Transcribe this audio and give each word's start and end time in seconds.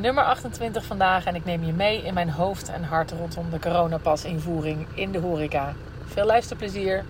nummer 0.00 0.24
28 0.24 0.84
vandaag 0.84 1.26
en 1.26 1.34
ik 1.34 1.44
neem 1.44 1.64
je 1.64 1.72
mee 1.72 2.02
in 2.02 2.14
mijn 2.14 2.30
hoofd 2.30 2.68
en 2.68 2.82
hart 2.82 3.10
rondom 3.12 3.50
de 3.50 3.58
coronapas-invoering 3.58 4.86
in 4.94 5.12
de 5.12 5.18
horeca. 5.18 5.74
Veel 6.04 6.26
luisterplezier! 6.26 7.04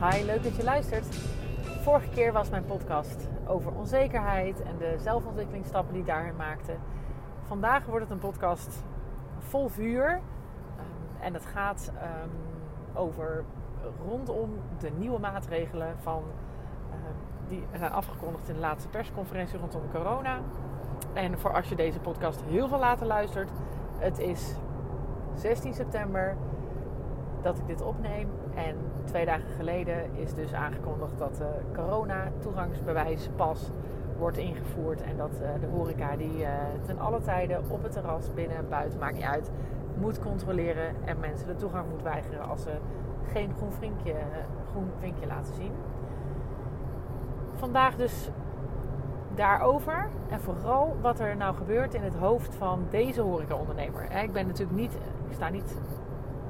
Hi, 0.00 0.24
leuk 0.24 0.42
dat 0.42 0.56
je 0.56 0.64
luistert. 0.64 1.06
Vorige 1.82 2.08
keer 2.08 2.32
was 2.32 2.48
mijn 2.48 2.64
podcast 2.64 3.28
over 3.46 3.72
onzekerheid 3.72 4.62
en 4.62 4.78
de 4.78 4.96
zelfontwikkelingsstappen 5.02 5.92
die 5.92 6.02
ik 6.02 6.08
daarin 6.08 6.36
maakte. 6.36 6.72
Vandaag 7.46 7.84
wordt 7.84 8.02
het 8.02 8.10
een 8.12 8.18
podcast 8.18 8.84
vol 9.38 9.68
vuur 9.68 10.20
en 11.20 11.34
het 11.34 11.46
gaat 11.46 11.92
um, 11.94 12.30
over 12.94 13.44
rondom 14.08 14.50
de 14.78 14.90
nieuwe 14.90 15.18
maatregelen 15.18 15.94
van, 15.98 16.22
uh, 16.90 16.96
die 17.48 17.66
zijn 17.74 17.92
afgekondigd 17.92 18.48
in 18.48 18.54
de 18.54 18.60
laatste 18.60 18.88
persconferentie 18.88 19.58
rondom 19.58 19.82
corona. 19.90 20.38
En 21.12 21.38
voor 21.38 21.52
als 21.52 21.68
je 21.68 21.74
deze 21.74 22.00
podcast 22.00 22.42
heel 22.42 22.68
veel 22.68 22.78
later 22.78 23.06
luistert, 23.06 23.50
het 23.98 24.18
is 24.18 24.54
16 25.34 25.74
september 25.74 26.36
dat 27.42 27.58
ik 27.58 27.66
dit 27.66 27.82
opneem. 27.82 28.28
En 28.54 28.76
twee 29.04 29.24
dagen 29.24 29.48
geleden 29.56 30.14
is 30.14 30.34
dus 30.34 30.52
aangekondigd 30.52 31.18
dat 31.18 31.36
de 31.36 31.50
corona-toegangsbewijs 31.74 33.28
pas 33.36 33.70
wordt 34.18 34.36
ingevoerd. 34.36 35.02
En 35.02 35.16
dat 35.16 35.40
uh, 35.42 35.48
de 35.60 35.66
horeca 35.66 36.16
die 36.16 36.38
uh, 36.38 36.48
ten 36.86 36.98
alle 36.98 37.20
tijden 37.20 37.62
op 37.68 37.82
het 37.82 37.92
terras, 37.92 38.34
binnen 38.34 38.56
en 38.56 38.68
buiten, 38.68 38.98
maakt 38.98 39.14
niet 39.14 39.24
uit, 39.24 39.50
moet 40.00 40.20
controleren 40.20 40.94
en 41.04 41.20
mensen 41.20 41.46
de 41.46 41.56
toegang 41.56 41.88
moet 41.90 42.02
weigeren 42.02 42.48
als 42.48 42.62
ze 42.62 42.70
geen 43.32 43.54
groen 43.56 43.72
vinkje, 43.72 44.14
groen 44.70 44.90
vinkje 44.98 45.26
laten 45.26 45.54
zien. 45.54 45.72
Vandaag 47.54 47.96
dus 47.96 48.30
daarover 49.34 50.08
en 50.28 50.40
vooral 50.40 50.96
wat 51.00 51.20
er 51.20 51.36
nou 51.36 51.54
gebeurt 51.54 51.94
in 51.94 52.02
het 52.02 52.14
hoofd 52.14 52.54
van 52.54 52.86
deze 52.90 53.20
horecaondernemer. 53.20 54.12
Ik 54.22 54.32
ben 54.32 54.46
natuurlijk 54.46 54.78
niet, 54.78 54.94
ik 55.28 55.32
sta 55.32 55.48
niet 55.48 55.76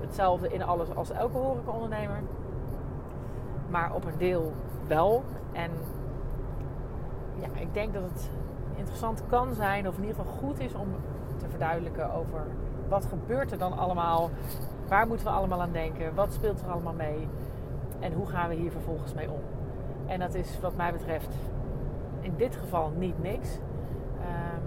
hetzelfde 0.01 0.49
in 0.49 0.63
alles 0.63 0.95
als 0.95 1.11
elke 1.11 1.37
horecaondernemer, 1.37 2.21
maar 3.69 3.95
op 3.95 4.05
een 4.05 4.19
deel 4.19 4.53
wel. 4.87 5.25
En 5.53 5.71
ja, 7.41 7.61
ik 7.61 7.75
denk 7.75 7.95
dat 7.95 8.03
het 8.03 8.31
interessant 8.75 9.23
kan 9.29 9.55
zijn, 9.55 9.89
of 9.89 9.97
in 9.97 10.05
ieder 10.05 10.17
geval 10.17 10.33
goed 10.33 10.61
is 10.61 10.75
om 10.75 10.89
te 11.37 11.49
verduidelijken 11.49 12.15
over 12.15 12.47
wat 12.89 13.07
gebeurt 13.07 13.53
er 13.53 13.59
dan 13.59 13.79
allemaal? 13.79 14.31
Waar 14.89 15.07
moeten 15.07 15.27
we 15.27 15.33
allemaal 15.33 15.61
aan 15.61 15.73
denken? 15.73 16.15
Wat 16.15 16.33
speelt 16.33 16.61
er 16.61 16.71
allemaal 16.71 16.93
mee? 16.93 17.29
En 18.01 18.13
hoe 18.13 18.27
gaan 18.27 18.49
we 18.49 18.55
hier 18.55 18.71
vervolgens 18.71 19.15
mee 19.15 19.31
om? 19.31 19.41
En 20.07 20.21
dat 20.21 20.35
is 20.35 20.61
wat 20.61 20.77
mij 20.77 20.93
betreft 20.93 21.35
in 22.21 22.35
dit 22.37 22.57
geval 22.57 22.93
niet 22.97 23.23
niks. 23.23 23.55
Um, 23.55 24.63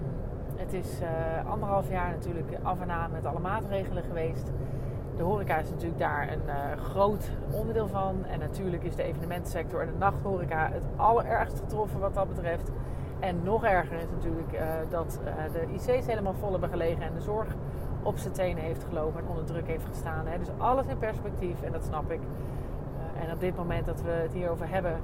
het 0.56 0.72
is 0.72 1.00
uh, 1.00 1.50
anderhalf 1.50 1.90
jaar 1.90 2.10
natuurlijk 2.10 2.58
af 2.62 2.80
en 2.80 2.90
aan 2.90 3.10
met 3.10 3.26
alle 3.26 3.38
maatregelen 3.38 4.02
geweest. 4.02 4.52
De 5.16 5.22
horeca 5.22 5.56
is 5.56 5.70
natuurlijk 5.70 5.98
daar 5.98 6.32
een 6.32 6.46
uh, 6.46 6.82
groot 6.82 7.30
onderdeel 7.50 7.88
van. 7.88 8.24
En 8.24 8.38
natuurlijk 8.38 8.82
is 8.82 8.96
de 8.96 9.02
evenementsector 9.02 9.80
en 9.80 9.86
de 9.86 9.98
nachthoreca 9.98 10.70
het 10.72 10.84
allerergst 10.96 11.58
getroffen 11.58 12.00
wat 12.00 12.14
dat 12.14 12.28
betreft. 12.28 12.70
En 13.18 13.42
nog 13.42 13.64
erger 13.64 13.96
is 13.96 14.10
natuurlijk 14.10 14.52
uh, 14.52 14.60
dat 14.88 15.20
de 15.52 15.66
IC's 15.72 16.06
helemaal 16.06 16.34
vol 16.34 16.50
hebben 16.50 16.70
gelegen 16.70 17.02
en 17.02 17.14
de 17.14 17.20
zorg 17.20 17.54
op 18.02 18.18
zijn 18.18 18.32
tenen 18.32 18.62
heeft 18.62 18.84
gelopen 18.88 19.20
en 19.20 19.28
onder 19.28 19.44
druk 19.44 19.66
heeft 19.66 19.86
gestaan. 19.86 20.26
Hè. 20.26 20.38
Dus 20.38 20.48
alles 20.58 20.86
in 20.86 20.98
perspectief 20.98 21.62
en 21.62 21.72
dat 21.72 21.84
snap 21.84 22.10
ik. 22.10 22.20
Uh, 22.20 23.22
en 23.22 23.32
op 23.32 23.40
dit 23.40 23.56
moment 23.56 23.86
dat 23.86 24.02
we 24.02 24.10
het 24.10 24.32
hierover 24.32 24.68
hebben, 24.68 25.00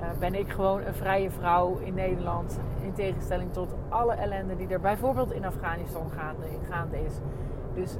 uh, 0.00 0.06
ben 0.18 0.34
ik 0.34 0.48
gewoon 0.48 0.82
een 0.82 0.94
vrije 0.94 1.30
vrouw 1.30 1.78
in 1.78 1.94
Nederland. 1.94 2.60
In 2.82 2.92
tegenstelling 2.92 3.52
tot 3.52 3.74
alle 3.88 4.12
ellende 4.12 4.56
die 4.56 4.68
er 4.68 4.80
bijvoorbeeld 4.80 5.32
in 5.32 5.44
Afghanistan 5.44 6.10
gaande 6.68 7.04
is. 7.04 7.14
Dus 7.74 7.96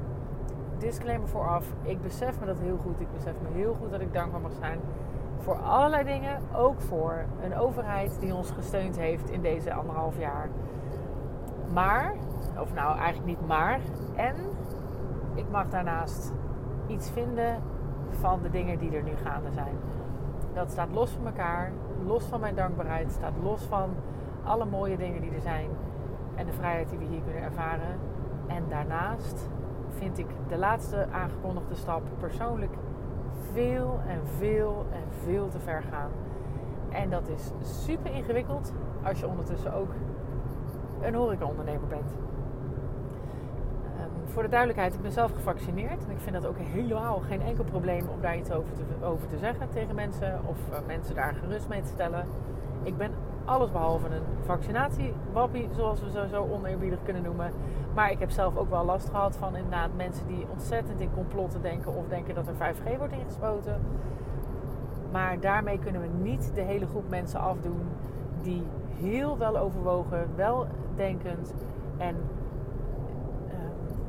disclaimer 0.78 1.28
vooraf. 1.28 1.66
Ik 1.82 2.02
besef 2.02 2.40
me 2.40 2.46
dat 2.46 2.58
heel 2.58 2.78
goed. 2.82 3.00
Ik 3.00 3.12
besef 3.12 3.32
me 3.42 3.58
heel 3.58 3.76
goed 3.80 3.90
dat 3.90 4.00
ik 4.00 4.12
dankbaar 4.12 4.40
mag 4.40 4.52
zijn 4.60 4.80
voor 5.48 5.56
allerlei 5.56 6.04
dingen. 6.04 6.38
Ook 6.56 6.80
voor 6.80 7.24
een 7.42 7.56
overheid 7.56 8.16
die 8.20 8.34
ons 8.34 8.50
gesteund 8.50 8.98
heeft 8.98 9.30
in 9.30 9.42
deze 9.42 9.72
anderhalf 9.72 10.18
jaar. 10.18 10.48
Maar, 11.72 12.14
of 12.58 12.74
nou 12.74 12.98
eigenlijk 12.98 13.26
niet 13.26 13.46
maar, 13.46 13.80
en 14.16 14.34
ik 15.34 15.50
mag 15.50 15.68
daarnaast 15.68 16.32
iets 16.86 17.10
vinden 17.10 17.62
van 18.10 18.42
de 18.42 18.50
dingen 18.50 18.78
die 18.78 18.96
er 18.96 19.02
nu 19.02 19.12
gaande 19.24 19.50
zijn. 19.52 19.74
Dat 20.54 20.70
staat 20.70 20.88
los 20.92 21.10
van 21.10 21.26
elkaar, 21.26 21.72
los 22.06 22.24
van 22.24 22.40
mijn 22.40 22.54
dankbaarheid, 22.54 23.10
staat 23.10 23.32
los 23.42 23.62
van 23.62 23.90
alle 24.44 24.64
mooie 24.64 24.96
dingen 24.96 25.20
die 25.20 25.34
er 25.34 25.40
zijn 25.40 25.68
en 26.34 26.46
de 26.46 26.52
vrijheid 26.52 26.88
die 26.88 26.98
we 26.98 27.04
hier 27.04 27.20
kunnen 27.22 27.42
ervaren. 27.42 27.98
En 28.46 28.64
daarnaast 28.68 29.48
vind 29.88 30.18
ik 30.18 30.26
de 30.48 30.58
laatste 30.58 31.06
aangekondigde 31.12 31.74
stap 31.74 32.02
persoonlijk 32.18 32.72
veel 33.52 34.00
en 34.06 34.20
veel 34.38 34.86
en 34.92 35.02
veel 35.24 35.48
te 35.48 35.58
ver 35.58 35.82
gaan. 35.82 36.10
En 36.90 37.10
dat 37.10 37.28
is 37.28 37.50
super 37.84 38.14
ingewikkeld 38.14 38.72
als 39.02 39.20
je 39.20 39.28
ondertussen 39.28 39.72
ook 39.72 39.92
een 41.02 41.14
horecaondernemer 41.14 41.88
bent 41.88 42.16
voor 44.38 44.46
de 44.46 44.52
duidelijkheid, 44.52 44.94
ik 44.94 45.02
ben 45.02 45.12
zelf 45.12 45.32
gevaccineerd. 45.32 46.04
En 46.04 46.10
ik 46.10 46.20
vind 46.20 46.34
dat 46.34 46.46
ook 46.46 46.58
helemaal 46.58 47.22
geen 47.28 47.42
enkel 47.42 47.64
probleem 47.64 48.08
om 48.08 48.20
daar 48.20 48.36
iets 48.36 48.50
over 48.50 48.72
te, 48.72 48.82
over 49.06 49.28
te 49.28 49.38
zeggen 49.38 49.68
tegen 49.70 49.94
mensen. 49.94 50.40
Of 50.46 50.56
uh, 50.70 50.78
mensen 50.86 51.14
daar 51.14 51.34
gerust 51.34 51.68
mee 51.68 51.82
te 51.82 51.88
stellen. 51.88 52.26
Ik 52.82 52.96
ben 52.96 53.10
allesbehalve 53.44 54.06
een 54.06 54.22
vaccinatiewappie, 54.44 55.68
zoals 55.76 56.00
we 56.00 56.10
zo, 56.10 56.26
zo 56.26 56.48
oneerbiedig 56.50 56.98
kunnen 57.02 57.22
noemen. 57.22 57.52
Maar 57.94 58.10
ik 58.10 58.18
heb 58.18 58.30
zelf 58.30 58.56
ook 58.56 58.70
wel 58.70 58.84
last 58.84 59.08
gehad 59.08 59.36
van 59.36 59.56
inderdaad 59.56 59.90
mensen 59.96 60.26
die 60.26 60.46
ontzettend 60.50 61.00
in 61.00 61.10
complotten 61.14 61.62
denken. 61.62 61.94
Of 61.94 62.08
denken 62.08 62.34
dat 62.34 62.48
er 62.48 62.54
5G 62.54 62.98
wordt 62.98 63.12
ingespoten. 63.12 63.80
Maar 65.12 65.40
daarmee 65.40 65.78
kunnen 65.78 66.00
we 66.00 66.08
niet 66.22 66.50
de 66.54 66.60
hele 66.60 66.86
groep 66.86 67.08
mensen 67.08 67.40
afdoen 67.40 67.88
die 68.42 68.62
heel 68.98 69.38
wel 69.38 69.58
overwogen, 69.58 70.28
wel 70.36 70.66
en 71.98 72.16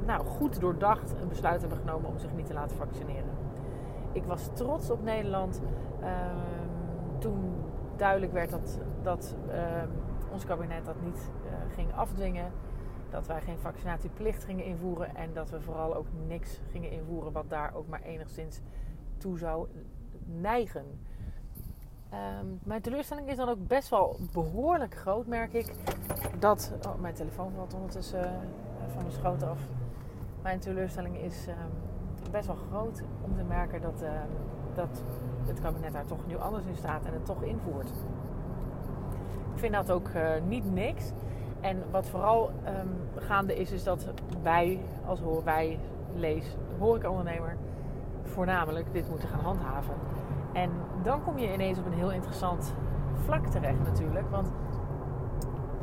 nou, 0.06 0.26
goed 0.26 0.60
doordacht 0.60 1.12
een 1.22 1.28
besluit 1.28 1.62
hebben 1.62 1.80
genomen 1.80 2.10
om 2.10 2.20
zich 2.20 2.34
niet 2.34 2.46
te 2.46 2.54
laten 2.54 2.78
vaccineren. 2.78 3.30
Ik 4.12 4.24
was 4.24 4.50
trots 4.54 4.90
op 4.90 5.04
Nederland 5.04 5.62
uh, 6.02 6.08
toen 7.20 7.56
duidelijk 7.96 8.32
werd 8.32 8.50
dat, 8.50 8.80
dat 9.02 9.36
uh, 9.48 9.54
ons 10.32 10.46
kabinet 10.46 10.86
dat 10.86 11.02
niet 11.04 11.32
uh, 11.46 11.74
ging 11.74 11.94
afdwingen. 11.96 12.52
Dat 13.10 13.28
wij 13.28 13.42
geen 13.42 13.58
vaccinatieplicht 13.58 14.44
gingen 14.44 14.66
invoeren 14.66 15.16
en 15.16 15.34
dat 15.34 15.50
we 15.50 15.62
vooral 15.62 15.96
ook 15.96 16.08
niks 16.28 16.62
gingen 16.72 16.92
invoeren 16.92 17.32
wat 17.32 17.50
daar 17.50 17.74
ook 17.76 17.88
maar 17.88 18.02
enigszins 18.02 18.62
toe 19.18 19.38
zou 19.38 19.68
neigen. 20.26 20.86
Um, 22.14 22.60
mijn 22.64 22.82
teleurstelling 22.82 23.30
is 23.30 23.36
dan 23.36 23.50
ook 23.50 23.68
best 23.68 23.90
wel 23.90 24.20
behoorlijk 24.34 24.96
groot, 24.96 25.28
merk 25.28 25.54
ik. 25.54 25.74
Dat. 26.40 26.74
Oh, 26.88 27.02
mijn 27.02 27.14
telefoon 27.14 27.52
valt 27.56 27.74
ondertussen 27.74 28.22
uh, 28.22 28.94
van 28.94 29.02
mijn 29.02 29.12
schoot 29.12 29.44
af 29.44 29.60
mijn 30.42 30.60
teleurstelling 30.60 31.18
is 31.18 31.48
ehm, 31.48 32.32
best 32.32 32.48
wel 32.48 32.58
groot 32.70 33.02
om 33.22 33.36
te 33.36 33.44
merken 33.44 33.82
dat, 33.82 34.02
ehm, 34.02 34.28
dat 34.74 35.04
het 35.46 35.62
kabinet 35.62 35.94
daar 35.94 36.06
toch 36.06 36.28
nu 36.28 36.38
anders 36.38 36.66
in 36.66 36.76
staat 36.76 37.06
en 37.06 37.14
het 37.14 37.26
toch 37.26 37.44
invoert. 37.44 37.90
Ik 39.54 39.60
vind 39.66 39.74
dat 39.74 39.92
ook 39.92 40.08
uh, 40.08 40.30
niet 40.48 40.74
niks. 40.74 41.12
En 41.62 41.84
wat 41.92 42.08
vooral 42.08 42.52
gaande 43.16 43.56
is, 43.56 43.72
is 43.72 43.84
dat 43.84 44.08
wij 44.42 44.80
als 45.06 45.20
hoor, 45.20 45.44
wij 45.44 45.80
lees, 46.16 46.56
horecaondernemer, 46.78 47.58
voornamelijk 48.24 48.94
dit 48.94 49.10
moeten 49.10 49.28
gaan 49.30 49.40
handhaven. 49.40 49.94
En 50.54 50.70
dan 51.02 51.24
kom 51.24 51.38
je 51.38 51.54
ineens 51.54 51.80
op 51.80 51.86
een 51.86 51.94
heel 51.94 52.12
interessant 52.12 52.74
vlak 53.14 53.46
terecht 53.46 53.84
natuurlijk. 53.84 54.30
Want 54.30 54.52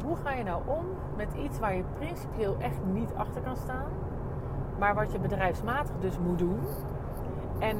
hoe 0.04 0.16
ga 0.16 0.32
je 0.32 0.44
nou 0.44 0.62
om 0.66 0.84
met 1.16 1.34
iets 1.34 1.58
waar 1.58 1.74
je 1.74 1.84
principieel 1.98 2.56
echt 2.58 2.78
niet 2.92 3.14
achter 3.14 3.42
kan 3.42 3.56
staan? 3.56 3.88
maar 4.78 4.94
wat 4.94 5.12
je 5.12 5.18
bedrijfsmatig 5.18 5.94
dus 6.00 6.18
moet 6.18 6.38
doen. 6.38 6.58
En 7.58 7.76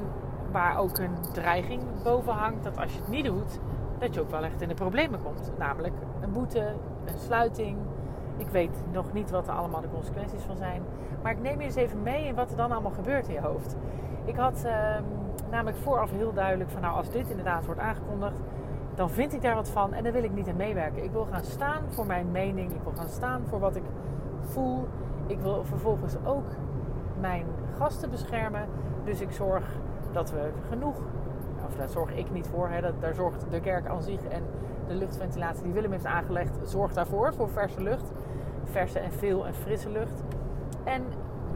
waar 0.52 0.78
ook 0.78 0.98
een 0.98 1.16
dreiging 1.32 1.82
boven 2.02 2.32
hangt 2.32 2.64
dat 2.64 2.78
als 2.78 2.92
je 2.92 2.98
het 2.98 3.08
niet 3.08 3.24
doet, 3.24 3.60
dat 3.98 4.14
je 4.14 4.20
ook 4.20 4.30
wel 4.30 4.44
echt 4.44 4.60
in 4.60 4.68
de 4.68 4.74
problemen 4.74 5.22
komt. 5.22 5.52
Namelijk 5.58 5.94
een 6.20 6.32
boete, 6.32 6.74
een 7.04 7.18
sluiting. 7.18 7.78
Ik 8.36 8.48
weet 8.48 8.82
nog 8.92 9.12
niet 9.12 9.30
wat 9.30 9.48
er 9.48 9.54
allemaal 9.54 9.80
de 9.80 9.90
consequenties 9.92 10.42
van 10.42 10.56
zijn. 10.56 10.82
Maar 11.22 11.32
ik 11.32 11.40
neem 11.40 11.58
je 11.58 11.64
eens 11.64 11.74
even 11.74 12.02
mee 12.02 12.26
in 12.26 12.34
wat 12.34 12.50
er 12.50 12.56
dan 12.56 12.72
allemaal 12.72 12.90
gebeurt 12.90 13.28
in 13.28 13.34
je 13.34 13.40
hoofd. 13.40 13.76
Ik 14.24 14.36
had 14.36 14.62
uh, 14.66 14.96
namelijk 15.50 15.76
vooraf 15.76 16.10
heel 16.10 16.32
duidelijk 16.32 16.70
van 16.70 16.80
nou 16.80 16.96
als 16.96 17.10
dit 17.10 17.28
inderdaad 17.30 17.66
wordt 17.66 17.80
aangekondigd, 17.80 18.34
dan 18.94 19.10
vind 19.10 19.32
ik 19.32 19.42
daar 19.42 19.54
wat 19.54 19.68
van 19.68 19.92
en 19.92 20.04
dan 20.04 20.12
wil 20.12 20.22
ik 20.22 20.32
niet 20.32 20.48
aan 20.48 20.56
meewerken. 20.56 21.04
Ik 21.04 21.10
wil 21.10 21.26
gaan 21.30 21.44
staan 21.44 21.82
voor 21.88 22.06
mijn 22.06 22.30
mening. 22.30 22.72
Ik 22.72 22.82
wil 22.82 22.92
gaan 22.96 23.08
staan 23.08 23.42
voor 23.48 23.58
wat 23.58 23.76
ik 23.76 23.82
voel. 24.40 24.88
Ik 25.26 25.40
wil 25.40 25.64
vervolgens 25.64 26.16
ook 26.24 26.46
mijn 27.20 27.46
gasten 27.78 28.10
beschermen. 28.10 28.68
Dus 29.04 29.20
ik 29.20 29.32
zorg 29.32 29.64
dat 30.12 30.30
we 30.30 30.50
genoeg, 30.68 30.96
of 31.66 31.76
daar 31.76 31.88
zorg 31.88 32.14
ik 32.14 32.30
niet 32.30 32.46
voor, 32.46 32.68
hè, 32.68 32.80
dat, 32.80 33.00
daar 33.00 33.14
zorgt 33.14 33.46
de 33.50 33.60
kerk 33.60 33.86
aan 33.86 34.02
zich 34.02 34.24
en 34.24 34.42
de 34.86 34.94
luchtventilatie 34.94 35.62
die 35.62 35.72
Willem 35.72 35.92
heeft 35.92 36.06
aangelegd, 36.06 36.58
zorgt 36.64 36.94
daarvoor, 36.94 37.34
voor 37.34 37.48
verse 37.48 37.82
lucht. 37.82 38.12
Verse 38.64 38.98
en 38.98 39.12
veel 39.12 39.46
en 39.46 39.54
frisse 39.54 39.90
lucht. 39.90 40.22
En 40.84 41.02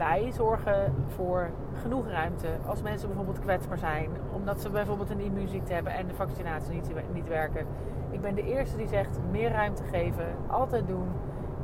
wij 0.01 0.31
zorgen 0.31 0.93
voor 1.07 1.49
genoeg 1.81 2.07
ruimte 2.07 2.47
als 2.65 2.81
mensen 2.81 3.07
bijvoorbeeld 3.07 3.39
kwetsbaar 3.39 3.77
zijn, 3.77 4.09
omdat 4.31 4.61
ze 4.61 4.69
bijvoorbeeld 4.69 5.09
een 5.09 5.19
immuunziekte 5.19 5.73
hebben 5.73 5.93
en 5.93 6.07
de 6.07 6.13
vaccinatie 6.13 6.73
niet, 6.73 7.13
niet 7.13 7.27
werken. 7.27 7.65
Ik 8.09 8.21
ben 8.21 8.35
de 8.35 8.43
eerste 8.43 8.77
die 8.77 8.87
zegt 8.87 9.19
meer 9.31 9.51
ruimte 9.51 9.83
geven, 9.83 10.35
altijd 10.47 10.87
doen. 10.87 11.07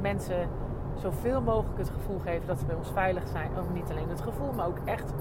Mensen 0.01 0.50
zoveel 0.95 1.42
mogelijk 1.42 1.78
het 1.78 1.89
gevoel 1.89 2.19
geven 2.19 2.48
dat 2.48 2.60
ze 2.60 2.66
bij 2.66 2.75
ons 2.75 2.92
veilig 2.92 3.28
zijn. 3.28 3.51
Of 3.60 3.74
niet 3.74 3.89
alleen 3.89 4.10
het 4.10 4.22
gevoel, 4.22 4.54
maar 4.54 4.68
ook 4.68 4.80
echt 4.86 5.13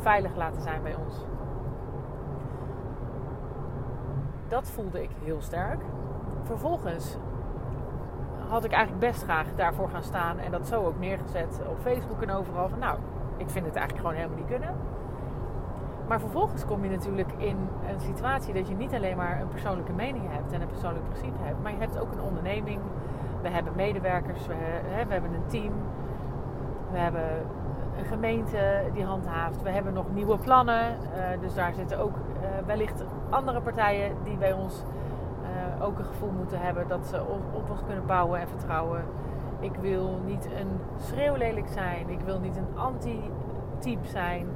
veilig 0.00 0.36
laten 0.36 0.62
zijn 0.62 0.82
bij 0.82 0.94
ons. 0.94 1.14
Dat 4.48 4.70
voelde 4.70 5.02
ik 5.02 5.10
heel 5.24 5.40
sterk. 5.40 5.80
Vervolgens 6.42 7.16
had 8.48 8.64
ik 8.64 8.72
eigenlijk 8.72 9.06
best 9.10 9.22
graag 9.22 9.46
daarvoor 9.56 9.88
gaan 9.88 10.02
staan 10.02 10.38
en 10.38 10.50
dat 10.50 10.66
zo 10.66 10.84
ook 10.84 10.98
neergezet 10.98 11.60
op 11.68 11.78
Facebook 11.80 12.22
en 12.22 12.30
overal. 12.30 12.68
Van 12.68 12.78
nou, 12.78 12.98
ik 13.36 13.50
vind 13.50 13.66
het 13.66 13.76
eigenlijk 13.76 14.06
gewoon 14.06 14.20
helemaal 14.20 14.38
niet 14.38 14.56
kunnen. 14.56 14.74
Maar 16.08 16.20
vervolgens 16.20 16.64
kom 16.64 16.84
je 16.84 16.90
natuurlijk 16.90 17.32
in 17.36 17.56
een 17.90 18.00
situatie 18.00 18.54
dat 18.54 18.68
je 18.68 18.74
niet 18.74 18.94
alleen 18.94 19.16
maar 19.16 19.40
een 19.40 19.48
persoonlijke 19.48 19.92
mening 19.92 20.24
hebt 20.28 20.52
en 20.52 20.60
een 20.60 20.68
persoonlijk 20.68 21.04
principe 21.04 21.38
hebt, 21.42 21.62
maar 21.62 21.72
je 21.72 21.78
hebt 21.78 21.98
ook 21.98 22.12
een 22.12 22.20
onderneming. 22.20 22.80
We 23.42 23.48
hebben 23.48 23.72
medewerkers, 23.76 24.46
we, 24.46 24.54
hebben 24.98 25.34
een 25.34 25.46
team, 25.46 25.72
we 26.90 26.98
hebben 26.98 27.46
een 27.98 28.04
gemeente 28.04 28.82
die 28.94 29.04
handhaaft, 29.04 29.62
we 29.62 29.70
hebben 29.70 29.92
nog 29.92 30.04
nieuwe 30.14 30.38
plannen. 30.38 30.84
Uh, 30.84 31.40
dus 31.40 31.54
daar 31.54 31.74
zitten 31.74 31.98
ook 31.98 32.16
uh, 32.16 32.66
wellicht 32.66 33.04
andere 33.30 33.60
partijen 33.60 34.16
die 34.24 34.36
bij 34.36 34.52
ons 34.52 34.82
ook 35.82 35.98
een 35.98 36.04
gevoel 36.04 36.30
moeten 36.30 36.60
hebben 36.60 36.88
dat 36.88 37.06
ze 37.06 37.20
op, 37.24 37.70
ons 37.70 37.80
kunnen 37.86 38.06
bouwen 38.06 38.40
en 38.40 38.48
vertrouwen. 38.48 39.04
Ik 39.60 39.74
wil 39.80 40.20
niet 40.24 40.44
een 40.44 40.80
schreeuwlelijk 40.96 41.68
zijn, 41.68 42.08
ik 42.08 42.20
wil 42.20 42.40
niet 42.40 42.56
een 42.56 42.78
anti-type 42.78 44.06
zijn. 44.06 44.46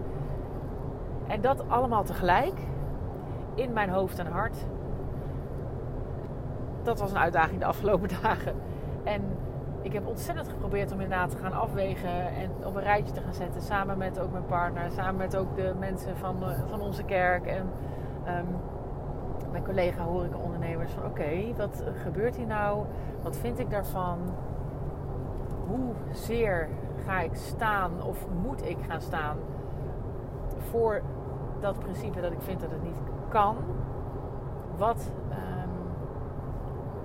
En 1.27 1.41
dat 1.41 1.69
allemaal 1.69 2.05
tegelijk 2.05 2.61
in 3.55 3.73
mijn 3.73 3.89
hoofd 3.89 4.19
en 4.19 4.27
hart. 4.27 4.67
Dat 6.83 7.01
was 7.01 7.11
een 7.11 7.19
uitdaging 7.19 7.61
de 7.61 7.67
afgelopen 7.67 8.09
dagen. 8.23 8.55
En 9.05 9.23
ik 9.83 9.93
heb 9.93 10.07
ontzettend 10.07 10.49
geprobeerd 10.49 10.93
om 10.93 11.01
inderdaad 11.01 11.31
te 11.31 11.37
gaan 11.37 11.53
afwegen 11.53 12.35
en 12.35 12.51
op 12.65 12.75
een 12.75 12.83
rijtje 12.83 13.13
te 13.15 13.21
gaan 13.21 13.35
zetten. 13.35 13.63
Samen 13.63 13.99
met 13.99 14.21
ook 14.21 14.33
mijn 14.33 14.47
partner, 14.47 14.91
samen 14.91 15.17
met 15.17 15.37
ook 15.37 15.57
de 15.57 15.75
mensen 15.79 16.17
van, 16.17 16.37
van 16.69 16.81
onze 16.81 17.03
kerk 17.03 17.47
en 17.47 17.71
um, 18.27 18.47
mijn 19.53 19.65
collega 19.65 20.05
horeca-ondernemers. 20.05 20.93
Van 20.93 21.05
oké, 21.05 21.55
wat 21.57 21.85
gebeurt 22.03 22.37
hier 22.37 22.47
nou? 22.47 22.85
Wat 23.23 23.37
vind 23.37 23.59
ik 23.59 23.71
daarvan? 23.71 24.19
Hoe 25.67 25.93
zeer 26.11 26.69
ga 27.05 27.21
ik 27.21 27.35
staan 27.35 28.03
of 28.03 28.27
moet 28.43 28.69
ik 28.69 28.77
gaan 28.89 29.01
staan 29.01 29.37
voor 30.59 31.03
dat 31.61 31.79
principe 31.79 32.21
dat 32.21 32.33
ik 32.33 32.41
vind 32.41 32.61
dat 32.61 32.71
het 32.71 32.83
niet 32.83 32.99
kan. 33.29 33.57
Wat 34.77 35.11
um, 35.31 35.71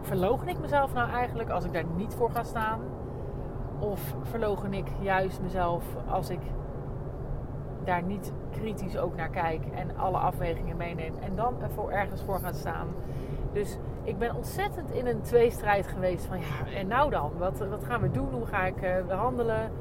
verlogen 0.01 0.47
ik 0.47 0.59
mezelf 0.59 0.93
nou 0.93 1.09
eigenlijk 1.09 1.49
als 1.49 1.65
ik 1.65 1.73
daar 1.73 1.85
niet 1.95 2.13
voor 2.13 2.31
ga 2.31 2.43
staan? 2.43 2.79
Of 3.79 4.15
verlogen 4.21 4.73
ik 4.73 4.87
juist 4.99 5.41
mezelf 5.41 5.85
als 6.09 6.29
ik 6.29 6.39
daar 7.83 8.03
niet 8.03 8.33
kritisch 8.59 8.97
ook 8.97 9.15
naar 9.15 9.29
kijk 9.29 9.61
en 9.75 9.97
alle 9.97 10.17
afwegingen 10.17 10.77
meeneem 10.77 11.13
en 11.19 11.35
dan 11.35 11.61
ervoor 11.61 11.91
ergens 11.91 12.23
voor 12.23 12.39
ga 12.39 12.51
staan? 12.51 12.87
Dus 13.53 13.77
ik 14.03 14.17
ben 14.17 14.35
ontzettend 14.35 14.91
in 14.91 15.07
een 15.07 15.21
tweestrijd 15.21 15.87
geweest 15.87 16.25
van 16.25 16.39
ja, 16.39 16.77
en 16.79 16.87
nou 16.87 17.09
dan? 17.09 17.31
Wat, 17.37 17.57
wat 17.69 17.83
gaan 17.83 18.01
we 18.01 18.11
doen? 18.11 18.33
Hoe 18.33 18.45
ga 18.45 18.65
ik 18.65 18.81
uh, 18.81 19.19
handelen? 19.19 19.71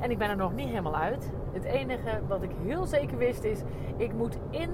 En 0.00 0.10
ik 0.10 0.18
ben 0.18 0.30
er 0.30 0.36
nog 0.36 0.54
niet 0.54 0.68
helemaal 0.68 0.96
uit. 0.96 1.32
Het 1.52 1.64
enige 1.64 2.20
wat 2.28 2.42
ik 2.42 2.50
heel 2.62 2.86
zeker 2.86 3.18
wist 3.18 3.44
is, 3.44 3.60
ik 3.96 4.12
moet 4.12 4.38
in 4.50 4.70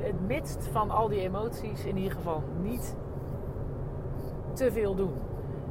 het 0.00 0.26
midst 0.26 0.68
van 0.72 0.90
al 0.90 1.08
die 1.08 1.20
emoties 1.20 1.84
in 1.84 1.96
ieder 1.96 2.12
geval 2.12 2.42
niet 2.62 2.96
te 4.52 4.72
veel 4.72 4.94
doen. 4.94 5.12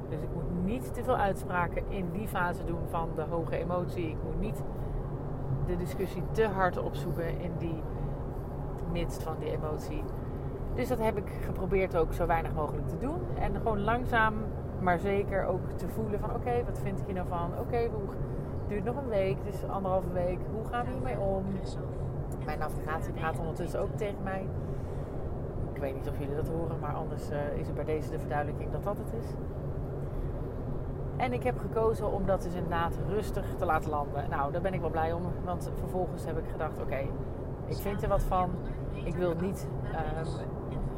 Dus 0.09 0.21
ik 0.21 0.29
moet 0.33 0.65
niet 0.65 0.93
te 0.93 1.03
veel 1.03 1.17
uitspraken 1.17 1.83
in 1.89 2.09
die 2.11 2.27
fase 2.27 2.65
doen 2.65 2.87
van 2.89 3.09
de 3.15 3.21
hoge 3.21 3.57
emotie. 3.57 4.09
Ik 4.09 4.23
moet 4.23 4.39
niet 4.39 4.61
de 5.67 5.77
discussie 5.77 6.23
te 6.31 6.47
hard 6.47 6.77
opzoeken 6.77 7.39
in 7.39 7.51
die 7.57 7.81
midst 8.91 9.23
van 9.23 9.35
die 9.39 9.51
emotie. 9.51 10.03
Dus 10.73 10.87
dat 10.87 10.99
heb 10.99 11.17
ik 11.17 11.29
geprobeerd 11.45 11.97
ook 11.97 12.13
zo 12.13 12.25
weinig 12.25 12.53
mogelijk 12.53 12.87
te 12.87 12.97
doen. 12.97 13.19
En 13.39 13.55
gewoon 13.55 13.81
langzaam, 13.81 14.33
maar 14.79 14.99
zeker 14.99 15.45
ook 15.45 15.71
te 15.75 15.87
voelen 15.87 16.19
van 16.19 16.35
oké, 16.35 16.63
wat 16.65 16.79
vind 16.83 16.99
ik 16.99 17.05
hier 17.05 17.15
nou 17.15 17.27
van? 17.27 17.51
Oké, 17.59 17.77
hoe 17.77 18.15
duurt 18.67 18.83
nog 18.83 18.95
een 18.95 19.09
week, 19.09 19.37
dus 19.43 19.69
anderhalve 19.69 20.11
week. 20.11 20.39
Hoe 20.53 20.65
gaan 20.71 20.85
we 20.85 20.91
hiermee 20.91 21.19
om? 21.19 21.45
Mijn 22.45 22.59
navigatie 22.59 23.13
praat 23.13 23.39
ondertussen 23.39 23.79
ook 23.81 23.95
tegen 23.95 24.23
mij. 24.23 24.47
Ik 25.73 25.81
weet 25.81 25.95
niet 25.95 26.09
of 26.09 26.19
jullie 26.19 26.35
dat 26.35 26.47
horen, 26.47 26.79
maar 26.79 26.93
anders 26.93 27.31
uh, 27.31 27.57
is 27.57 27.67
er 27.67 27.73
bij 27.73 27.83
deze 27.83 28.09
de 28.09 28.19
verduidelijking 28.19 28.71
dat 28.71 28.83
dat 28.83 28.97
het 28.97 29.23
is. 29.23 29.29
En 31.17 31.33
ik 31.33 31.43
heb 31.43 31.59
gekozen 31.59 32.11
om 32.11 32.25
dat 32.25 32.41
dus 32.41 32.53
inderdaad 32.53 32.99
rustig 33.07 33.45
te 33.57 33.65
laten 33.65 33.89
landen. 33.89 34.29
Nou, 34.29 34.51
daar 34.51 34.61
ben 34.61 34.73
ik 34.73 34.81
wel 34.81 34.89
blij 34.89 35.13
om, 35.13 35.21
want 35.43 35.71
vervolgens 35.79 36.25
heb 36.25 36.37
ik 36.37 36.49
gedacht: 36.51 36.81
oké, 36.81 36.99
ik 37.65 37.77
vind 37.77 38.03
er 38.03 38.09
wat 38.09 38.23
van. 38.23 38.49
Ik 39.03 39.15
wil 39.15 39.33
niet 39.41 39.67
um, 39.83 40.47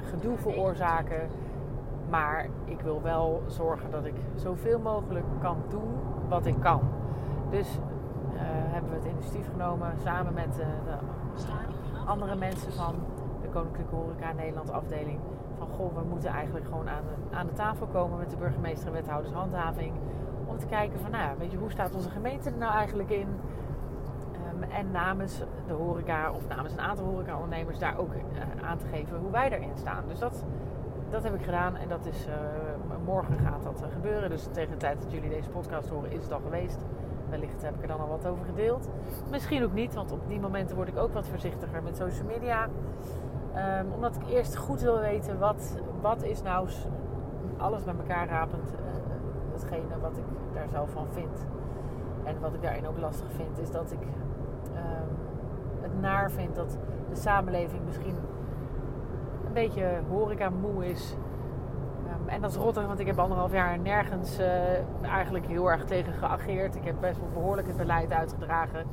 gedoe 0.10 0.38
veroorzaken, 0.38 1.30
maar 2.10 2.48
ik 2.66 2.81
wil 2.81 3.01
wel 3.01 3.44
zorgen 3.48 3.92
dat 3.92 4.06
ik 4.06 4.16
zoveel 4.36 4.80
mogelijk 4.80 5.25
kan 5.42 5.57
doen 5.69 5.89
wat 6.27 6.45
ik 6.45 6.56
kan. 6.60 6.81
Dus 7.50 7.68
uh, 8.33 8.39
hebben 8.44 8.89
we 8.89 8.95
het 8.95 9.06
initiatief 9.06 9.50
genomen 9.51 9.94
samen 10.04 10.33
met 10.33 10.60
uh, 10.60 10.65
de 10.86 10.98
andere 12.06 12.36
mensen 12.36 12.74
van 12.74 12.95
de 13.42 13.48
Koninklijke 13.48 13.95
Horeca 13.95 14.31
Nederland 14.31 14.72
afdeling. 14.72 15.19
Van 15.60 15.68
goh, 15.68 15.96
we 15.96 16.02
moeten 16.10 16.30
eigenlijk 16.30 16.66
gewoon 16.66 16.90
aan 16.90 17.04
de, 17.04 17.36
aan 17.36 17.46
de 17.46 17.54
tafel 17.54 17.88
komen 17.88 18.18
met 18.18 18.30
de 18.30 18.38
burgemeester 18.38 18.88
en 18.88 18.94
wethouders 18.94 19.34
handhaving. 19.34 19.94
Om 20.46 20.58
te 20.58 20.66
kijken 20.66 21.00
van, 21.00 21.12
nou 21.12 21.38
weet 21.38 21.52
je, 21.52 21.58
hoe 21.58 21.72
staat 21.72 21.96
onze 21.96 22.10
gemeente 22.10 22.50
er 22.50 22.58
nou 22.58 22.74
eigenlijk 22.74 23.10
in? 23.10 23.28
Um, 24.54 24.64
en 24.64 24.92
namens 24.92 25.44
de 25.68 25.74
horeca 25.74 26.32
of 26.32 26.48
namens 26.48 26.74
een 26.74 26.80
aantal 26.80 27.06
horeca-ondernemers 27.06 27.80
daar 27.80 27.98
ook 27.98 28.13
uh, 28.13 28.68
aan 28.70 28.78
te 28.78 28.86
geven 28.86 29.20
hoe 29.20 29.32
wij 29.32 29.51
erin 29.51 29.78
staan. 29.78 30.04
Dus 30.08 30.20
dat, 30.20 30.46
dat 31.10 31.24
heb 31.24 31.34
ik 31.34 31.44
gedaan 31.44 31.75
en 31.75 31.89
dat 31.89 32.06
is, 32.06 32.28
morgen 33.06 33.38
gaat 33.38 33.63
dat 33.63 33.84
gebeuren. 33.94 34.30
Dus 34.30 34.48
tegen 34.51 34.72
de 34.72 34.78
tijd 34.78 35.01
dat 35.01 35.12
jullie 35.12 35.30
deze 35.30 35.50
podcast 35.50 35.89
horen 35.89 36.12
is 36.12 36.24
het 36.24 36.32
al 36.32 36.39
geweest. 36.39 36.86
Wellicht 37.30 37.62
heb 37.62 37.75
ik 37.75 37.82
er 37.82 37.88
dan 37.88 38.00
al 38.00 38.08
wat 38.08 38.28
over 38.28 38.46
gedeeld. 38.46 38.89
Misschien 39.30 39.63
ook 39.63 39.74
niet, 39.74 39.94
want 39.94 40.12
op 40.12 40.28
die 40.28 40.39
momenten 40.39 40.75
word 40.75 40.88
ik 40.88 40.98
ook 40.98 41.13
wat 41.13 41.28
voorzichtiger 41.28 41.84
met 41.84 41.98
social 41.98 42.25
media. 42.25 42.68
Um, 43.60 43.94
omdat 43.94 44.16
ik 44.16 44.28
eerst 44.28 44.58
goed 44.58 44.82
wil 44.82 45.00
weten 45.00 45.39
wat, 45.39 45.78
wat 46.01 46.24
is 46.24 46.42
nou 46.42 46.68
alles 47.58 47.84
bij 47.84 47.94
elkaar 48.00 48.28
rapend 48.28 48.72
uh, 48.72 48.78
hetgene 49.54 50.00
wat 50.01 50.18
ik 50.18 50.24
daar 50.54 50.68
zelf 50.72 50.89
van 50.89 51.08
vind. 51.12 51.48
En 52.24 52.39
wat 52.39 52.54
ik 52.54 52.62
daarin 52.62 52.88
ook 52.88 53.00
lastig 53.00 53.28
vind, 53.32 53.60
is 53.60 53.72
dat 53.72 53.92
ik 53.92 54.01
um, 54.01 55.18
het 55.82 56.01
naar 56.01 56.32
vind 56.32 56.56
dat 56.56 56.78
de 57.10 57.16
samenleving 57.16 57.86
misschien 57.86 58.16
een 59.46 59.54
beetje 59.54 60.00
horeca 60.10 60.50
moe 60.50 60.86
is 60.86 61.16
en 62.30 62.42
dat 62.42 62.51
is 62.51 62.58
rottig, 62.58 62.86
want 62.86 63.00
ik 63.00 63.08
heb 63.08 63.20
anderhalf 63.20 63.51
jaar 63.51 63.80
nergens 63.80 64.39
uh, 64.39 64.48
eigenlijk 65.01 65.46
heel 65.46 65.72
erg 65.72 65.84
tegen 65.84 66.13
geageerd. 66.13 66.75
Ik 66.75 66.84
heb 66.84 66.96
best 67.00 67.20
wel 67.20 67.30
behoorlijk 67.34 67.68
het 67.68 67.78
beleid 67.78 68.12
uitgedragen. 68.12 68.86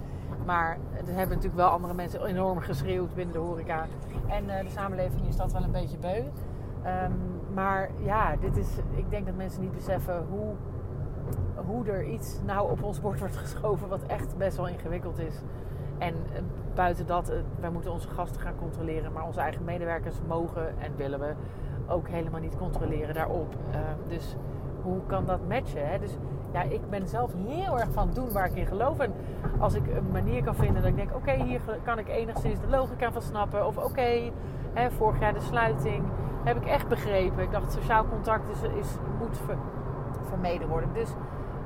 Maar 0.46 0.78
er 0.94 1.14
hebben 1.14 1.36
natuurlijk 1.36 1.54
wel 1.54 1.68
andere 1.68 1.94
mensen 1.94 2.24
enorm 2.24 2.58
geschreeuwd 2.58 3.14
binnen 3.14 3.34
de 3.34 3.40
horeca. 3.40 3.86
En 4.26 4.44
uh, 4.44 4.60
de 4.60 4.70
samenleving 4.70 5.26
is 5.26 5.36
dat 5.36 5.52
wel 5.52 5.62
een 5.62 5.72
beetje 5.72 5.98
beu. 5.98 6.22
Um, 6.86 7.12
maar 7.54 7.90
ja, 8.02 8.36
dit 8.36 8.56
is, 8.56 8.68
ik 8.90 9.10
denk 9.10 9.26
dat 9.26 9.36
mensen 9.36 9.62
niet 9.62 9.72
beseffen 9.72 10.26
hoe, 10.30 10.54
hoe 11.66 11.86
er 11.86 12.04
iets 12.04 12.40
nou 12.44 12.70
op 12.70 12.82
ons 12.82 13.00
bord 13.00 13.18
wordt 13.18 13.36
geschoven 13.36 13.88
wat 13.88 14.02
echt 14.02 14.36
best 14.36 14.56
wel 14.56 14.68
ingewikkeld 14.68 15.18
is. 15.18 15.42
En 15.98 16.14
uh, 16.14 16.38
buiten 16.74 17.06
dat, 17.06 17.32
wij 17.60 17.70
moeten 17.70 17.92
onze 17.92 18.08
gasten 18.08 18.40
gaan 18.40 18.56
controleren, 18.58 19.12
maar 19.12 19.26
onze 19.26 19.40
eigen 19.40 19.64
medewerkers 19.64 20.16
mogen 20.28 20.78
en 20.78 20.96
willen 20.96 21.20
we 21.20 21.34
ook 21.86 22.08
helemaal 22.08 22.40
niet 22.40 22.56
controleren 22.56 23.14
daarop. 23.14 23.54
Uh, 23.70 23.76
dus 24.08 24.36
hoe 24.82 25.00
kan 25.06 25.26
dat 25.26 25.48
matchen? 25.48 25.88
Hè? 25.88 25.98
Dus 25.98 26.16
ja, 26.56 26.62
ik 26.62 26.90
ben 26.90 27.08
zelf 27.08 27.32
heel 27.46 27.78
erg 27.78 27.88
van 27.92 28.10
doen 28.14 28.32
waar 28.32 28.46
ik 28.46 28.56
in 28.56 28.66
geloof. 28.66 28.98
En 28.98 29.14
als 29.58 29.75
ik 29.75 29.82
een 29.86 30.10
manier 30.12 30.44
kan 30.44 30.54
vinden 30.54 30.82
dat 30.82 30.90
ik 30.90 30.96
denk, 30.96 31.14
oké, 31.14 31.32
hier 31.32 31.60
kan 31.84 31.98
ik 31.98 32.08
enigszins 32.08 32.60
de 32.60 32.68
logica 32.68 33.12
van 33.12 33.22
snappen. 33.22 33.66
Of 33.66 33.76
oké, 33.76 34.30
vorig 34.96 35.20
jaar 35.20 35.34
de 35.34 35.40
sluiting 35.40 36.04
heb 36.44 36.56
ik 36.56 36.66
echt 36.66 36.88
begrepen. 36.88 37.42
Ik 37.42 37.50
dacht, 37.50 37.72
sociaal 37.72 38.06
contact 38.08 38.50
is, 38.50 38.62
is 38.62 38.88
moet 39.18 39.38
ver, 39.46 39.56
vermeden 40.28 40.68
worden. 40.68 40.88
Dus 40.92 41.08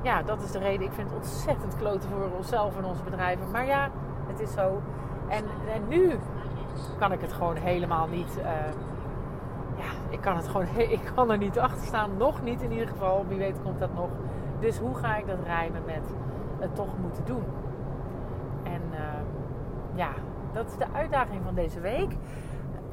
ja, 0.01 0.21
dat 0.21 0.41
is 0.41 0.51
de 0.51 0.59
reden. 0.59 0.85
Ik 0.85 0.93
vind 0.93 1.09
het 1.09 1.17
ontzettend 1.17 1.75
kloten 1.77 2.09
voor 2.09 2.29
onszelf 2.37 2.77
en 2.77 2.85
onze 2.85 3.03
bedrijven. 3.03 3.51
Maar 3.51 3.65
ja, 3.65 3.89
het 4.27 4.39
is 4.39 4.51
zo. 4.51 4.81
En, 5.27 5.43
nu 5.87 6.19
kan 6.99 7.11
ik 7.11 7.21
het 7.21 7.33
gewoon 7.33 7.55
helemaal 7.55 8.07
niet. 8.07 8.37
Uh, 8.37 8.43
ja, 9.77 9.91
ik 10.09 10.21
kan 10.21 10.35
het 10.35 10.47
gewoon. 10.47 10.67
Ik 10.97 11.11
kan 11.15 11.31
er 11.31 11.37
niet 11.37 11.59
achter 11.59 11.85
staan. 11.85 12.17
Nog 12.17 12.41
niet 12.41 12.61
in 12.61 12.71
ieder 12.71 12.87
geval. 12.87 13.25
Wie 13.27 13.37
weet 13.37 13.61
komt 13.63 13.79
dat 13.79 13.93
nog. 13.93 14.09
Dus 14.61 14.77
hoe 14.77 14.95
ga 14.95 15.17
ik 15.17 15.27
dat 15.27 15.43
rijmen 15.45 15.81
met 15.85 16.03
het 16.59 16.75
toch 16.75 16.97
moeten 17.01 17.25
doen? 17.25 17.43
En 18.63 18.81
uh, 18.91 18.99
ja, 19.93 20.11
dat 20.53 20.67
is 20.67 20.77
de 20.77 20.85
uitdaging 20.93 21.41
van 21.43 21.55
deze 21.55 21.79
week. 21.79 22.15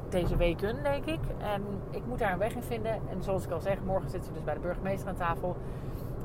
Deze 0.09 0.37
weken, 0.37 0.83
denk 0.83 1.05
ik. 1.05 1.19
En 1.37 1.63
ik 1.89 2.01
moet 2.05 2.19
daar 2.19 2.31
een 2.31 2.37
weg 2.37 2.55
in 2.55 2.63
vinden. 2.63 2.91
En 2.91 3.23
zoals 3.23 3.45
ik 3.45 3.51
al 3.51 3.59
zeg, 3.59 3.77
morgen 3.85 4.09
zitten 4.09 4.29
we 4.29 4.35
dus 4.35 4.45
bij 4.45 4.53
de 4.53 4.59
burgemeester 4.59 5.09
aan 5.09 5.15
tafel. 5.15 5.55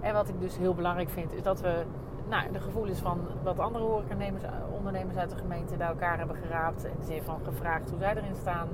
En 0.01 0.15
wat 0.15 0.29
ik 0.29 0.41
dus 0.41 0.57
heel 0.57 0.75
belangrijk 0.75 1.11
vind, 1.11 1.33
is 1.33 1.43
dat 1.43 1.61
we 1.61 1.85
nou, 2.29 2.53
de 2.53 2.61
gevoelens 2.61 2.99
van 2.99 3.21
wat 3.43 3.59
andere 3.59 3.85
horecaondernemers 3.85 5.17
uit 5.17 5.31
de 5.31 5.37
gemeente 5.37 5.77
bij 5.77 5.87
elkaar 5.87 6.19
hebben 6.19 6.37
geraapt. 6.37 6.83
De 6.83 7.05
zin 7.05 7.23
van 7.23 7.41
gevraagd 7.45 7.91
hoe 7.91 7.99
zij 7.99 8.17
erin 8.17 8.37
staan. 8.37 8.69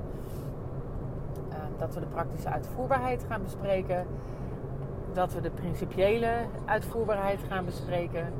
Uh, 1.49 1.55
dat 1.77 1.93
we 1.93 1.99
de 1.99 2.05
praktische 2.05 2.49
uitvoerbaarheid 2.49 3.25
gaan 3.29 3.43
bespreken. 3.43 4.05
Dat 5.13 5.33
we 5.33 5.41
de 5.41 5.49
principiële 5.49 6.31
uitvoerbaarheid 6.65 7.39
gaan 7.49 7.65
bespreken. 7.65 8.33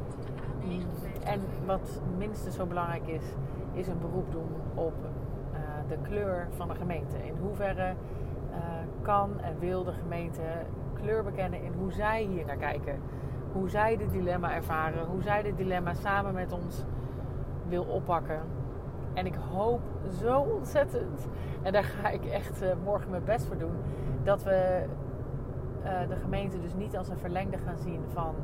En 1.23 1.41
wat 1.65 2.01
minstens 2.17 2.55
zo 2.55 2.65
belangrijk 2.65 3.07
is, 3.07 3.23
is 3.73 3.87
een 3.87 3.99
beroep 3.99 4.31
doen 4.31 4.49
op 4.73 4.93
uh, 5.53 5.59
de 5.87 5.97
kleur 6.01 6.47
van 6.55 6.67
de 6.67 6.75
gemeente. 6.75 7.25
In 7.25 7.35
hoeverre 7.41 7.93
uh, 8.51 8.57
kan 9.01 9.39
en 9.39 9.59
wil 9.59 9.83
de 9.83 9.91
gemeente 9.91 10.41
kleur 11.01 11.23
bekennen 11.23 11.63
in 11.63 11.73
hoe 11.79 11.91
zij 11.91 12.21
hier 12.23 12.45
naar 12.45 12.57
kijken. 12.57 12.99
Hoe 13.53 13.69
zij 13.69 13.97
dit 13.97 14.11
dilemma 14.11 14.53
ervaren. 14.53 15.05
Hoe 15.05 15.21
zij 15.21 15.41
dit 15.41 15.57
dilemma 15.57 15.93
samen 15.93 16.33
met 16.33 16.51
ons 16.51 16.85
wil 17.67 17.83
oppakken. 17.83 18.39
En 19.13 19.25
ik 19.25 19.35
hoop 19.51 19.81
zo 20.19 20.39
ontzettend, 20.39 21.27
en 21.61 21.71
daar 21.71 21.83
ga 21.83 22.09
ik 22.09 22.25
echt 22.25 22.63
uh, 22.63 22.69
morgen 22.83 23.09
mijn 23.09 23.23
best 23.23 23.45
voor 23.45 23.57
doen, 23.57 23.75
dat 24.23 24.43
we 24.43 24.83
de 25.83 26.15
gemeente 26.21 26.61
dus 26.61 26.73
niet 26.73 26.97
als 26.97 27.09
een 27.09 27.17
verlengde 27.17 27.57
gaan 27.57 27.77
zien 27.77 28.01
van 28.13 28.35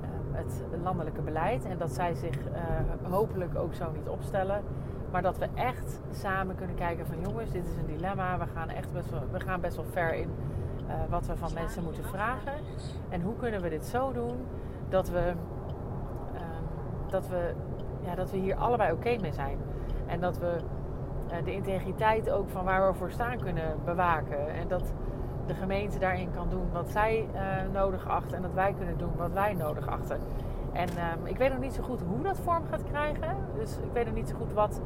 uh, 0.00 0.08
het 0.32 0.64
landelijke 0.82 1.20
beleid. 1.20 1.64
En 1.64 1.78
dat 1.78 1.92
zij 1.92 2.14
zich 2.14 2.38
hopelijk 3.02 3.56
ook 3.56 3.74
zo 3.74 3.90
niet 3.92 4.08
opstellen. 4.08 4.62
Maar 5.10 5.22
dat 5.22 5.38
we 5.38 5.48
echt 5.54 6.00
samen 6.10 6.56
kunnen 6.56 6.76
kijken 6.76 7.06
van 7.06 7.20
jongens, 7.20 7.50
dit 7.50 7.66
is 7.66 7.76
een 7.76 7.86
dilemma. 7.86 8.38
We 8.38 8.46
gaan 8.46 8.68
echt 8.68 8.92
best 8.92 9.10
wel, 9.10 9.22
we 9.32 9.40
gaan 9.40 9.60
best 9.60 9.76
wel 9.76 9.84
ver 9.84 10.14
in 10.14 10.30
wat 11.08 11.26
we 11.26 11.36
van 11.36 11.50
mensen 11.54 11.82
moeten 11.82 12.04
vragen. 12.04 12.52
En 13.08 13.20
hoe 13.20 13.36
kunnen 13.36 13.60
we 13.60 13.68
dit 13.68 13.86
zo 13.86 14.12
doen 14.12 14.36
dat 14.88 15.08
we, 15.08 15.32
uh, 16.34 16.40
dat 17.10 17.28
we, 17.28 17.54
ja, 18.00 18.14
dat 18.14 18.30
we 18.30 18.36
hier 18.36 18.56
allebei 18.56 18.92
oké 18.92 19.16
mee 19.20 19.32
zijn. 19.32 19.58
En 20.06 20.20
dat 20.20 20.38
we 20.38 20.56
de 21.44 21.52
integriteit 21.52 22.30
ook 22.30 22.48
van 22.48 22.64
waar 22.64 22.92
we 22.92 22.98
voor 22.98 23.10
staan 23.10 23.38
kunnen 23.38 23.76
bewaken. 23.84 24.54
En 24.54 24.68
dat 24.68 24.92
de 25.46 25.54
gemeente 25.54 25.98
daarin 25.98 26.30
kan 26.34 26.48
doen 26.48 26.72
wat 26.72 26.90
zij 26.90 27.28
eh, 27.32 27.42
nodig 27.72 28.08
achten. 28.08 28.36
En 28.36 28.42
dat 28.42 28.54
wij 28.54 28.74
kunnen 28.76 28.98
doen 28.98 29.16
wat 29.16 29.32
wij 29.32 29.54
nodig 29.54 29.88
achten. 29.88 30.20
En 30.72 30.88
ehm, 30.88 31.26
ik 31.26 31.36
weet 31.36 31.50
nog 31.50 31.60
niet 31.60 31.72
zo 31.72 31.82
goed 31.82 32.00
hoe 32.08 32.22
dat 32.22 32.38
vorm 32.38 32.64
gaat 32.70 32.82
krijgen. 32.82 33.36
Dus 33.54 33.76
ik 33.76 33.92
weet 33.92 34.04
nog 34.04 34.14
niet 34.14 34.28
zo 34.28 34.36
goed 34.36 34.52
wat 34.52 34.80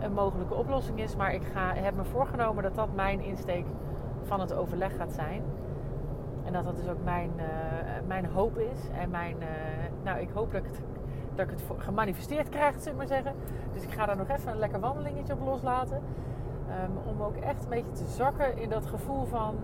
een 0.00 0.12
mogelijke 0.12 0.54
oplossing 0.54 1.00
is. 1.00 1.16
Maar 1.16 1.34
ik 1.34 1.42
ga, 1.52 1.74
heb 1.74 1.96
me 1.96 2.04
voorgenomen 2.04 2.62
dat 2.62 2.74
dat 2.74 2.94
mijn 2.94 3.20
insteek 3.20 3.66
van 4.22 4.40
het 4.40 4.54
overleg 4.54 4.96
gaat 4.96 5.12
zijn. 5.12 5.42
En 6.44 6.52
dat 6.52 6.64
dat 6.64 6.76
dus 6.76 6.88
ook 6.88 7.04
mijn, 7.04 7.30
uh, 7.36 7.44
mijn 8.06 8.26
hoop 8.26 8.58
is. 8.58 8.88
En 9.00 9.10
mijn, 9.10 9.36
uh, 9.40 9.46
nou, 10.02 10.20
ik 10.20 10.28
hoop 10.34 10.52
dat 10.52 10.60
ik 10.60 10.66
het, 10.66 10.80
dat 11.34 11.50
ik 11.50 11.50
het 11.50 11.62
gemanifesteerd 11.78 12.48
krijg, 12.48 12.74
zullen 12.78 12.96
maar 12.96 13.06
zeggen. 13.06 13.34
Dus 13.72 13.82
ik 13.82 13.90
ga 13.90 14.06
daar 14.06 14.16
nog 14.16 14.28
even 14.28 14.52
een 14.52 14.58
lekker 14.58 14.80
wandelingetje 14.80 15.32
op 15.32 15.40
loslaten. 15.40 16.02
Um, 16.68 17.12
om 17.12 17.22
ook 17.22 17.36
echt 17.36 17.62
een 17.62 17.68
beetje 17.68 18.04
te 18.04 18.06
zakken 18.06 18.58
in 18.58 18.68
dat 18.68 18.86
gevoel 18.86 19.24
van... 19.24 19.54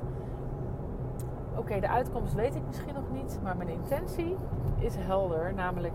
Oké, 1.57 1.81
de 1.81 1.89
uitkomst 1.89 2.35
weet 2.35 2.55
ik 2.55 2.63
misschien 2.67 2.95
nog 2.95 3.11
niet. 3.13 3.39
Maar 3.43 3.57
mijn 3.57 3.69
intentie 3.69 4.37
is 4.79 4.97
helder. 4.97 5.55
Namelijk 5.55 5.95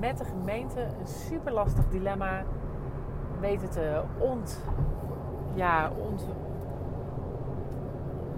met 0.00 0.18
de 0.18 0.24
gemeente 0.24 0.80
een 0.80 1.06
super 1.06 1.52
lastig 1.52 1.88
dilemma 1.88 2.42
weten 3.40 3.70
te 3.70 4.02
ont... 4.18 4.64
Ja, 5.54 5.90
ont, 5.96 6.28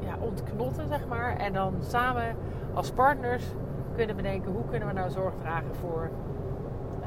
ja, 0.01 0.17
ontknotten, 0.19 0.89
zeg 0.89 1.07
maar. 1.09 1.37
En 1.37 1.53
dan 1.53 1.75
samen 1.81 2.37
als 2.75 2.91
partners 2.91 3.45
kunnen 3.95 4.17
bedenken 4.17 4.53
hoe 4.53 4.65
kunnen 4.71 4.89
we 4.89 4.95
nou 4.95 5.11
zorg 5.11 5.35
dragen 5.41 5.75
voor 5.75 6.11
uh, 7.01 7.07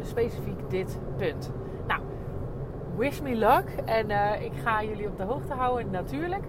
specifiek 0.00 0.70
dit 0.70 0.98
punt. 1.16 1.52
Nou, 1.86 2.00
wish 2.96 3.20
me 3.20 3.34
luck. 3.34 3.68
En 3.84 4.10
uh, 4.10 4.42
ik 4.42 4.52
ga 4.54 4.82
jullie 4.82 5.08
op 5.08 5.16
de 5.16 5.22
hoogte 5.22 5.54
houden, 5.54 5.90
natuurlijk. 5.90 6.44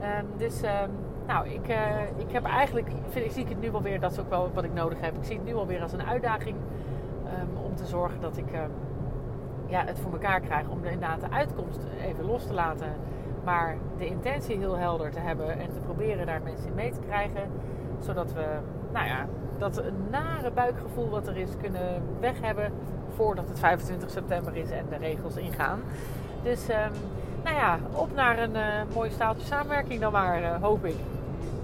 Um, 0.00 0.26
dus 0.36 0.62
um, 0.62 0.90
nou, 1.26 1.48
ik, 1.48 1.68
uh, 1.68 2.00
ik 2.16 2.32
heb 2.32 2.44
eigenlijk, 2.44 2.88
vind, 3.08 3.24
ik 3.24 3.32
zie 3.32 3.42
ik 3.42 3.48
het 3.48 3.60
nu 3.60 3.72
alweer, 3.72 4.00
dat 4.00 4.12
is 4.12 4.18
ook 4.18 4.30
wel 4.30 4.50
wat 4.54 4.64
ik 4.64 4.72
nodig 4.72 5.00
heb. 5.00 5.16
Ik 5.16 5.24
zie 5.24 5.36
het 5.36 5.44
nu 5.44 5.54
alweer 5.54 5.82
als 5.82 5.92
een 5.92 6.06
uitdaging 6.06 6.56
um, 7.24 7.64
om 7.64 7.74
te 7.74 7.86
zorgen 7.86 8.20
dat 8.20 8.36
ik 8.36 8.48
ja, 9.66 9.84
het 9.84 9.98
voor 9.98 10.12
elkaar 10.12 10.40
krijg 10.40 10.68
om 10.68 10.82
de, 10.82 10.90
inderdaad 10.90 11.20
de 11.20 11.30
uitkomst 11.30 11.80
even 12.00 12.24
los 12.24 12.46
te 12.46 12.52
laten 12.52 12.92
maar 13.46 13.76
de 13.98 14.06
intentie 14.06 14.56
heel 14.58 14.76
helder 14.76 15.10
te 15.10 15.18
hebben 15.18 15.58
en 15.58 15.72
te 15.72 15.80
proberen 15.80 16.26
daar 16.26 16.42
mensen 16.42 16.66
in 16.66 16.74
mee 16.74 16.92
te 16.92 17.00
krijgen. 17.06 17.42
Zodat 18.00 18.32
we, 18.32 18.44
nou 18.92 19.06
ja, 19.06 19.26
dat 19.58 19.82
nare 20.10 20.50
buikgevoel 20.50 21.08
wat 21.08 21.26
er 21.26 21.36
is 21.36 21.50
kunnen 21.60 22.02
weg 22.20 22.40
hebben 22.40 22.72
voordat 23.14 23.48
het 23.48 23.58
25 23.58 24.10
september 24.10 24.56
is 24.56 24.70
en 24.70 24.86
de 24.88 24.96
regels 24.96 25.36
ingaan. 25.36 25.80
Dus, 26.42 26.68
um, 26.68 26.92
nou 27.44 27.56
ja, 27.56 27.78
op 27.92 28.14
naar 28.14 28.38
een 28.38 28.54
uh, 28.54 28.94
mooi 28.94 29.10
staaltje 29.10 29.46
samenwerking 29.46 30.00
dan 30.00 30.12
maar, 30.12 30.40
uh, 30.40 30.62
hoop 30.62 30.84
ik. 30.84 30.96